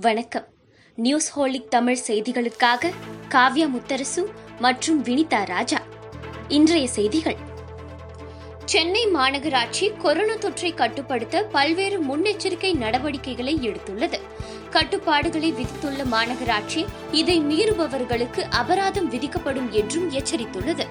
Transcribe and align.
வணக்கம். 0.00 0.46
News 0.96 1.38
holic 1.38 1.68
Tamil 1.68 1.98
செய்திகளுக்காக 2.06 2.90
காவ்யா 3.28 3.68
முத்தரசு 3.68 4.24
மற்றும் 4.58 5.04
வினிதா 5.04 5.44
ராஜா. 5.44 5.82
இன்றைய 6.48 6.88
செய்திகள். 6.88 7.36
சென்னை 8.64 9.06
மாநகராட்சி 9.06 9.96
கொரோனா 9.98 10.32
தொற்றை 10.32 10.74
கட்டுப்படுத்த 10.74 11.42
பல்வேறு 11.42 12.02
முன்னெச்சரிக்கை 12.02 12.74
நடவடிக்கைகளை 12.74 13.58
எடுத்துள்ளது. 13.68 14.20
கட்டுப்பாடுகளை 14.70 15.52
விதித்துள்ள 15.52 16.04
மாநகராட்சி 16.04 16.86
இதை 17.12 17.40
மீறுபவர்களுக்கு 17.40 18.40
அபராதம் 18.40 19.08
விதிக்கப்படும் 19.08 19.70
என்றும் 19.70 20.10
எச்சரித்துள்ளது. 20.10 20.86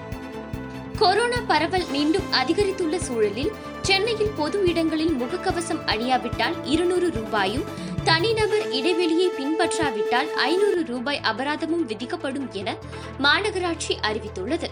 கொரோனா 0.98 1.40
பரவல் 1.46 1.86
மீண்டும் 1.90 2.32
அதிகரித்துள்ள 2.32 2.96
சூழலில் 2.96 3.52
சென்னையில் 3.82 4.30
பொது 4.36 4.66
இடங்களில் 4.66 5.16
முகக்கவசம் 5.20 5.84
அணியாவிட்டால் 5.86 6.54
இருநூறு 6.64 7.10
ரூபாயும் 7.10 7.92
தனிநபர் 8.04 8.72
இடைவெளியை 8.72 9.28
பின்பற்றாவிட்டால் 9.28 10.30
ஐநூறு 10.32 10.84
ரூபாய் 10.86 11.20
அபராதமும் 11.22 11.84
விதிக்கப்படும் 11.86 12.48
என 12.52 12.76
மாநகராட்சி 13.22 13.96
அறிவித்துள்ளது. 14.02 14.68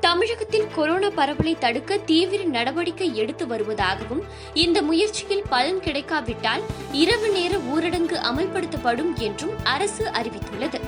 தமிழகத்தில் 0.00 0.66
கொரோனா 0.74 1.08
பரவலை 1.08 1.56
தடுக்க 1.58 1.96
தீவிர 1.96 2.42
நடவடிக்கை 2.42 3.16
எடுத்து 3.16 3.46
வருவதாகவும் 3.46 4.22
இந்த 4.54 4.82
முயற்சியில் 4.82 5.42
பலன் 5.48 5.80
கிடைக்காவிட்டால் 5.80 6.62
இரவு 6.92 7.28
நேர 7.28 7.56
ஊரடங்கு 7.56 8.18
அமல்படுத்தப்படும் 8.30 9.14
என்றும் 9.14 9.64
அரசு 9.64 10.04
அறிவித்துள்ளது. 10.04 10.80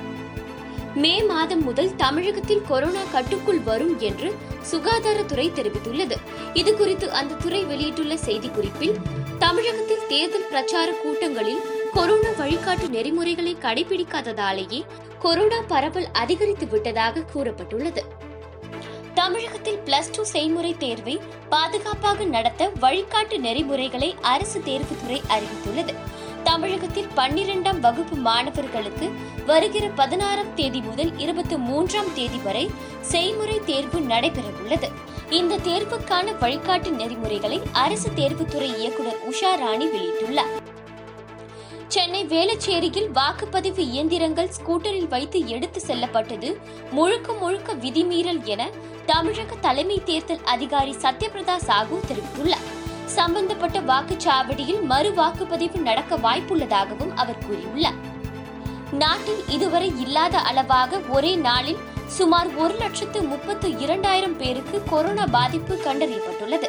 மே 0.95 1.23
மாதம் 1.23 1.63
முதல் 1.63 1.97
தமிழகத்தில் 1.97 2.67
கொரோனா 2.69 3.01
கட்டுக்குள் 3.13 3.61
வரும் 3.61 3.99
என்று 3.99 4.35
சுகாதாரத்துறை 4.71 5.51
தெரிவித்துள்ளது. 5.51 6.17
இதுகுறித்து 6.55 7.09
அந்த 7.09 7.35
துறை 7.35 7.65
வெளியிட்டுள்ள 7.65 8.15
செய்திக்குறிப்பில் 8.15 8.95
தமிழகத்தில் 9.43 10.07
தேர்தல் 10.09 10.49
பிரச்சார 10.49 10.89
கூட்டங்களில் 10.93 11.63
கொரோனா 11.93 12.31
வழிகாட்டு 12.39 12.89
நெறிமுறைகளை 12.89 13.57
கடைபிடிக்காததாலேயே 13.61 14.81
கொரோனா 15.19 15.59
பரவல் 15.69 16.07
அதிகரித்து 16.13 16.67
விட்டதாக 16.69 17.25
கூறப்பட்டுள்ளது. 17.35 18.03
தமிழகத்தில் 19.15 19.81
பிளஸ் 19.85 20.11
டூ 20.17 20.23
செய்முறை 20.23 20.77
தேர்வை 20.77 21.21
பாதுகாப்பாக 21.49 22.25
நடத்த 22.25 22.71
வழிகாட்டு 22.81 23.39
நெறிமுறைகளை 23.39 24.15
அரசு 24.21 24.59
தேர்வுத்துறை 24.59 25.21
அறிவித்துள்ளது. 25.35 25.95
தமிழகத்தில் 26.49 27.13
பன்னிரெண்டாம் 27.17 27.81
வகுப்பு 27.81 28.17
மாணவர்களுக்கு 28.27 29.07
வருகிற 29.47 29.89
பதினாறாம் 30.01 30.55
தேதி 30.55 30.81
முதல் 30.81 31.13
இருபத்தி 31.19 31.57
மூன்றாம் 31.69 32.11
தேதி 32.15 32.39
வரை 32.45 32.65
செய்முறை 33.01 33.61
தேர்வு 33.65 34.01
நடைபெறவுள்ளது. 34.01 34.89
இந்த 35.31 35.59
தேர்வுக்கான 35.69 36.35
வழிகாட்டு 36.41 36.91
நெறிமுறைகளை 36.91 37.61
அரசு 37.73 38.11
தேர்வுத்துறை 38.11 38.71
இயக்குநர் 38.81 39.23
உஷா 39.31 39.53
ராணி 39.63 39.87
வெளியிட்டுள்ளார். 39.87 40.53
சென்னை 41.89 42.21
வேளச்சேரியில் 42.27 43.09
வாக்குப்பதிவு 43.19 43.83
இயந்திரங்கள் 43.95 44.53
ஸ்கூட்டரில் 44.59 45.09
வைத்து 45.09 45.41
எடுத்து 45.49 45.81
செல்லப்பட்டது 45.81 46.51
முழுக்க 46.91 47.33
முழுக்க 47.33 47.73
விதிமீறல் 47.73 48.43
என 48.45 48.71
தமிழக 49.07 49.55
தலைமை 49.61 49.99
தேர்தல் 50.05 50.45
அதிகாரி 50.45 50.95
சத்யபிரதா 51.03 51.57
சாகு 51.69 51.99
தெரிவித்துள்ளார். 52.11 52.69
சம்பந்தப்பட்ட 53.19 53.79
வாக்குச்சாவடியில் 53.81 54.83
மறு 54.83 55.11
வாக்குப்பதிவு 55.11 55.79
நடக்க 55.89 56.17
வாய்ப்புள்ளதாகவும் 56.17 57.15
அவர் 57.15 57.43
கூறியுள்ளார். 57.45 57.99
நாட்டில் 58.93 59.43
இதுவரை 59.49 59.89
இல்லாத 60.05 60.39
அளவாக 60.39 61.01
ஒரே 61.09 61.33
நாளில் 61.49 61.81
சுமார் 62.19 62.51
ஒரு 62.55 62.75
லட்சத்து 62.75 63.23
முப்பத்து 63.23 63.69
இரண்டாயிரம் 63.79 64.37
பேருக்கு 64.37 64.79
கொரோனா 64.91 65.25
பாதிப்பு 65.37 65.75
கண்டறியப்பட்டுள்ளது. 65.85 66.69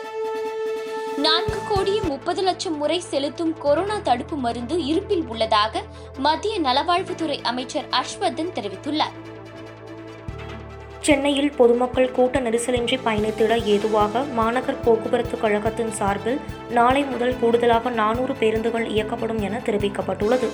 நான்கு 1.17 1.59
கோடியே 1.69 1.99
முப்பது 2.11 2.41
லட்சம் 2.41 2.77
முறை 2.77 2.99
செலுத்தும் 2.99 3.53
கொரோனா 3.57 3.97
தடுப்பு 4.03 4.35
மருந்து 4.35 4.77
இருப்பில் 4.85 5.25
உள்ளதாக 5.27 5.83
மத்திய 6.17 6.55
நலவாழ்வுத்துறை 6.59 7.37
அமைச்சர் 7.43 7.89
ஹர்ஷ்வர்தன் 7.89 8.55
தெரிவித்துள்ளார். 8.57 9.17
சென்னையில் 11.05 11.51
பொதுமக்கள் 11.57 12.11
கூட்ட 12.11 12.39
நெரிசலின்றி 12.39 12.97
பயணித்திட 13.05 13.63
ஏதுவாக 13.63 14.19
மாநகர் 14.19 14.79
போக்குவரத்து 14.83 15.39
கழகத்தின் 15.39 15.91
சார்பில் 15.91 16.39
நாளை 16.69 17.03
முதல் 17.03 17.35
கூடுதலாக 17.39 17.89
நானூறு 17.89 18.33
பேருந்துகள் 18.33 18.85
இயக்கப்படும் 18.85 19.41
என 19.41 19.61
தெரிவிக்கப்பட்டுள்ளது. 19.65 20.47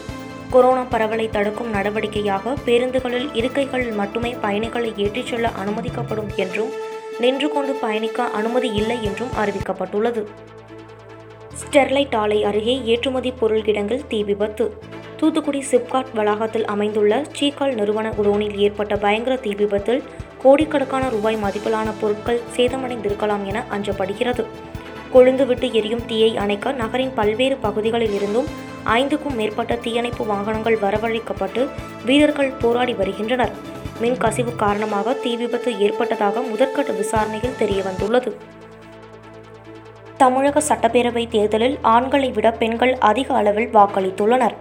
கொரோனா 0.50 0.82
பரவலை 0.82 1.30
தடுக்கும் 1.30 1.74
நடவடிக்கையாக 1.74 2.56
பேருந்துகளில் 2.66 3.28
இருக்கைகளில் 3.34 3.96
மட்டுமே 3.96 4.36
பயணிகளை 4.42 4.94
ஏற்றிச் 4.98 5.26
செல்ல 5.26 5.52
அனுமதிக்கப்படும் 5.66 6.36
என்றும் 6.36 6.72
நின்று 7.20 7.50
கொண்டு 7.50 7.74
பயணிக்க 7.74 8.24
அனுமதி 8.24 8.72
இல்லை 8.74 9.04
என்றும் 9.04 9.36
அறிவிக்கப்பட்டுள்ளது. 9.46 10.24
ஸ்டெர்லைட் 11.62 12.16
ஆலை 12.16 12.44
அருகே 12.44 12.82
ஏற்றுமதி 12.86 13.32
பொருள் 13.32 13.62
கிடங்கில் 13.62 14.08
தீ 14.08 14.24
விபத்து. 14.24 14.74
தூத்துக்குடி 15.18 15.64
சிப்காட் 15.72 16.12
வளாகத்தில் 16.14 16.66
அமைந்துள்ள 16.66 17.26
சீக்கால் 17.32 17.74
நிறுவன 17.74 18.10
குடோனில் 18.10 18.58
ஏற்பட்ட 18.58 18.96
பயங்கர 18.96 19.36
தீ 19.36 19.54
விபத்தில் 19.54 20.04
கோடிக்கணக்கான 20.44 21.10
ரூபாய் 21.10 21.38
மதிப்பிலான 21.44 21.90
பொருட்கள் 22.02 22.42
சேதமடைந்திருக்கலாம் 22.56 23.44
என 23.44 23.64
அஞ்சப்படுகிறது. 23.72 24.46
கொழுந்துவிட்டு 25.14 25.74
எரியும் 25.74 26.06
தீயை 26.06 26.38
அணைக்க 26.38 26.72
நகரின் 26.72 27.14
பல்வேறு 27.14 27.56
பகுதிகளில் 27.58 28.14
இருந்தும் 28.14 28.48
ஐந்துக்கும் 28.86 29.36
மேற்பட்ட 29.36 29.76
தீயணைப்பு 29.76 30.26
வாகனங்கள் 30.26 30.78
வரவழைக்கப்பட்டு 30.78 31.68
வீரர்கள் 32.06 32.52
போராடி 32.62 32.94
வருகின்றனர். 32.94 33.52
மின் 34.00 34.18
கசிவு 34.18 34.56
காரணமாக 34.56 35.14
தீ 35.14 35.36
விபத்து 35.36 35.80
ஏற்பட்டதாக 35.80 36.40
முதற்கட்ட 36.40 36.98
விசாரணையில் 36.98 37.60
தெரியவந்துள்ளது. 37.60 38.32
தமிழக 40.18 40.62
சட்டப்பேரவை 40.70 41.28
தேர்தலில் 41.28 41.78
ஆண்களை 41.82 42.32
விட 42.32 42.52
பெண்கள் 42.52 42.98
அதிக 43.10 43.34
அளவில் 43.34 43.74
வாக்களித்துள்ளனர். 43.74 44.56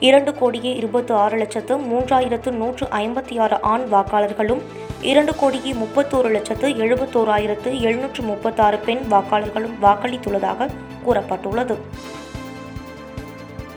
இரண்டு 0.00 0.34
கோடியே 0.34 0.74
இருபத்தி 0.74 1.12
ஆறு 1.14 1.36
லட்சத்து 1.36 1.76
மூன்றாயிரத்து 1.76 2.50
நூற்று 2.50 2.86
ஐம்பத்தி 2.86 3.40
ஆறு 3.40 3.60
ஆண் 3.60 3.86
வாக்காளர்களும் 3.92 4.62
இரண்டு 5.02 5.36
கோடியே 5.36 5.72
முப்பத்தோரு 5.72 6.30
லட்சத்து 6.30 6.68
எழுபத்தோராயிரத்து 6.68 7.80
எழுநூற்று 7.80 8.22
முப்பத்தாறு 8.22 8.78
பெண் 8.78 9.00
வாக்காளர்களும் 9.10 9.76
வாக்களித்துள்ளதாக 9.82 10.68
கூறப்பட்டுள்ளது. 11.06 11.76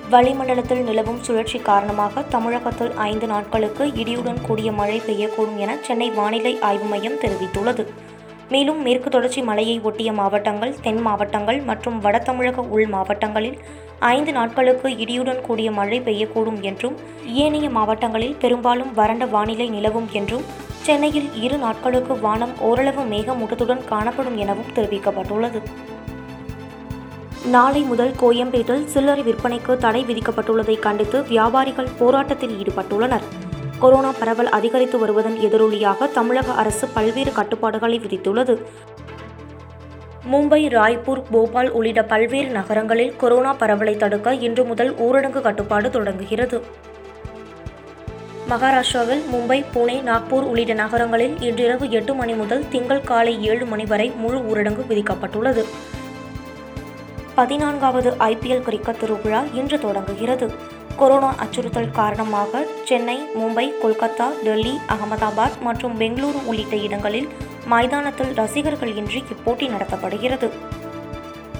வளிமண்டலத்தில் 0.10 0.84
நிலவும் 0.84 1.22
சுழற்சி 1.22 1.60
காரணமாக 1.60 2.22
தமிழகத்தில் 2.22 2.92
ஐந்து 2.96 3.28
நாட்களுக்கு 3.28 3.88
இடியுடன் 3.88 4.42
கூடிய 4.42 4.72
மழை 4.72 5.02
பெய்யக்கூடும் 5.08 5.58
என 5.58 5.78
சென்னை 5.82 6.10
வானிலை 6.10 6.60
ஆய்வு 6.60 6.84
மையம் 6.84 7.18
தெரிவித்துள்ளது. 7.22 7.86
மேலும் 8.50 8.82
மேற்கு 8.82 9.10
தொடர்ச்சி 9.10 9.42
மலையை 9.42 9.80
ஒட்டிய 9.80 10.14
மாவட்டங்கள் 10.14 10.76
தென் 10.82 11.02
மாவட்டங்கள் 11.02 11.62
மற்றும் 11.62 12.00
வட 12.00 12.20
தமிழக 12.20 12.62
உள் 12.62 12.88
மாவட்டங்களில் 12.88 13.58
ஐந்து 14.00 14.32
நாட்களுக்கு 14.32 14.90
இடியுடன் 14.90 15.42
கூடிய 15.42 15.72
மழை 15.72 16.02
பெய்யக்கூடும் 16.02 16.62
என்றும் 16.62 16.98
ஏனைய 17.26 17.70
மாவட்டங்களில் 17.70 18.36
பெரும்பாலும் 18.36 18.94
வறண்ட 18.94 19.26
வானிலை 19.26 19.70
நிலவும் 19.70 20.10
என்றும் 20.12 20.46
சென்னையில் 20.86 21.28
இரு 21.42 21.58
நாட்களுக்கு 21.58 22.20
வானம் 22.20 22.54
ஓரளவு 22.60 23.04
மேகமூட்டத்துடன் 23.04 23.86
காணப்படும் 23.86 24.38
எனவும் 24.38 24.74
தெரிவிக்கப்பட்டுள்ளது. 24.76 25.60
நாளை 27.46 27.82
முதல் 27.82 28.12
கோயம்பேட்டில் 28.22 28.86
சில்லறை 28.86 29.24
விற்பனைக்கு 29.24 29.78
தடை 29.78 30.06
விதிக்கப்பட்டுள்ளதை 30.06 30.80
கண்டித்து 30.80 31.24
வியாபாரிகள் 31.24 31.90
போராட்டத்தில் 32.00 32.56
ஈடுபட்டுள்ளனர். 32.64 33.26
கொரோனா 33.80 34.12
பரவல் 34.20 34.50
அதிகரித்து 34.50 35.00
வருவதன் 35.00 35.38
எதிரொலியாக 35.38 36.12
தமிழக 36.12 36.52
அரசு 36.52 36.88
பல்வேறு 36.88 37.32
கட்டுப்பாடுகளை 37.32 38.00
விதித்துள்ளது. 38.00 38.56
மும்பை 40.32 40.62
ராய்ப்பூர் 40.78 41.24
போபால் 41.32 41.72
உள்ளிட்ட 41.72 42.04
பல்வேறு 42.04 42.50
நகரங்களில் 42.50 43.16
கொரோனா 43.16 43.54
பரவலை 43.54 43.98
தடுக்க 43.98 44.34
இன்று 44.34 44.66
முதல் 44.66 44.94
ஊரடங்கு 44.96 45.42
கட்டுப்பாடு 45.42 45.90
தொடங்குகிறது. 45.90 46.92
மகாராஷ்டிராவில் 48.54 49.22
மும்பை 49.34 49.66
புனே 49.74 49.96
நாக்பூர் 50.08 50.46
உள்ளிட்ட 50.50 50.74
நகரங்களில் 50.74 51.42
இன்றிரவு 51.42 51.90
எட்டு 51.90 52.14
மணி 52.14 52.34
முதல் 52.34 52.66
திங்கள் 52.70 53.02
காலை 53.02 53.44
ஏழு 53.44 53.66
மணி 53.66 53.86
வரை 53.86 54.10
முழு 54.10 54.40
ஊரடங்கு 54.40 54.84
விதிக்கப்பட்டுள்ளது. 54.90 55.64
பதினான்காவது 57.36 58.10
ஐபிஎல் 58.12 58.62
கிரிக்கெட் 58.62 59.00
திருவிழா 59.00 59.44
இன்று 59.54 59.80
தொடங்குகிறது. 59.80 60.52
கொரோனா 60.98 61.36
அச்சுறுத்தல் 61.38 61.92
காரணமாக 61.92 62.64
சென்னை 62.84 63.18
மும்பை 63.40 63.72
கொல்கத்தா 63.84 64.30
டெல்லி 64.44 64.80
அகமதாபாத் 64.88 65.60
மற்றும் 65.62 66.00
பெங்களூரு 66.00 66.46
உள்ளிட்ட 66.46 66.76
இடங்களில் 66.76 67.30
மைதானத்தில் 67.66 68.34
ரசிகர்கள் 68.34 68.96
இன்றி 68.96 69.24
இப்போட்டி 69.36 69.70
நடத்தப்படுகிறது. 69.76 70.50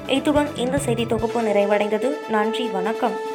இத்துடன் 0.08 0.56
இந்த 0.56 0.78
செய்தி 0.78 1.06
தொகுப்பு 1.06 1.42
நிறைவடைந்தது. 1.42 2.12
நன்றி 2.30 2.68
வணக்கம். 2.68 3.33